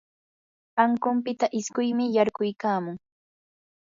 [0.83, 2.95] ankunpita isquymi yarquykamun.